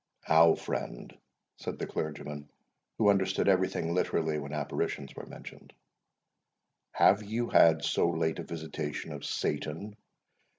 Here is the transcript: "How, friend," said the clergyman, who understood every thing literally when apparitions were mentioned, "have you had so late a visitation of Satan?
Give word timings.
"How, 0.23 0.55
friend," 0.55 1.15
said 1.57 1.77
the 1.77 1.85
clergyman, 1.85 2.49
who 2.97 3.07
understood 3.11 3.47
every 3.47 3.67
thing 3.69 3.93
literally 3.93 4.39
when 4.39 4.51
apparitions 4.51 5.15
were 5.15 5.27
mentioned, 5.27 5.73
"have 6.93 7.21
you 7.23 7.49
had 7.49 7.83
so 7.85 8.09
late 8.09 8.39
a 8.39 8.43
visitation 8.43 9.11
of 9.13 9.23
Satan? 9.23 9.95